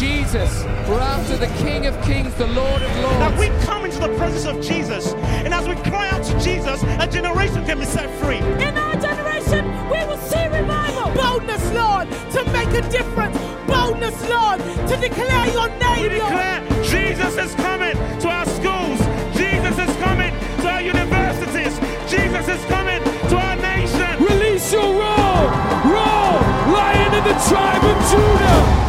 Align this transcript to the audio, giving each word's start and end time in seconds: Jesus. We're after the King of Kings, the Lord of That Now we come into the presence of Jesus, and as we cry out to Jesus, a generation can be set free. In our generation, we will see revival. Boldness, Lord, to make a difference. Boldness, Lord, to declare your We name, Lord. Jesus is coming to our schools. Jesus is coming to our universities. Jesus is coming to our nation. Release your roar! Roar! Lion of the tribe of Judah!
Jesus. 0.00 0.64
We're 0.88 0.98
after 0.98 1.36
the 1.36 1.46
King 1.62 1.84
of 1.84 1.94
Kings, 2.02 2.32
the 2.36 2.46
Lord 2.46 2.80
of 2.80 2.88
That 2.88 3.20
Now 3.20 3.38
we 3.38 3.48
come 3.66 3.84
into 3.84 3.98
the 3.98 4.08
presence 4.16 4.46
of 4.46 4.64
Jesus, 4.64 5.12
and 5.44 5.52
as 5.52 5.68
we 5.68 5.74
cry 5.90 6.08
out 6.08 6.24
to 6.24 6.40
Jesus, 6.40 6.82
a 6.98 7.06
generation 7.06 7.66
can 7.66 7.78
be 7.78 7.84
set 7.84 8.08
free. 8.18 8.38
In 8.38 8.78
our 8.78 8.96
generation, 8.96 9.66
we 9.90 10.02
will 10.08 10.16
see 10.16 10.42
revival. 10.46 11.12
Boldness, 11.12 11.62
Lord, 11.74 12.08
to 12.32 12.44
make 12.50 12.68
a 12.68 12.80
difference. 12.88 13.36
Boldness, 13.68 14.16
Lord, 14.26 14.60
to 14.88 14.96
declare 14.96 15.46
your 15.52 15.68
We 15.68 16.08
name, 16.08 16.18
Lord. 16.18 16.82
Jesus 16.82 17.36
is 17.36 17.54
coming 17.56 17.92
to 18.20 18.28
our 18.28 18.46
schools. 18.56 19.00
Jesus 19.36 19.76
is 19.76 19.94
coming 20.00 20.32
to 20.62 20.68
our 20.70 20.80
universities. 20.80 21.76
Jesus 22.08 22.48
is 22.48 22.64
coming 22.72 23.04
to 23.28 23.36
our 23.36 23.56
nation. 23.56 24.24
Release 24.24 24.72
your 24.72 24.94
roar! 24.96 25.44
Roar! 25.92 26.40
Lion 26.72 27.12
of 27.20 27.24
the 27.24 27.36
tribe 27.52 27.84
of 27.84 27.96
Judah! 28.10 28.79